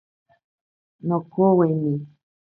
[1.07, 1.93] Nokowimi.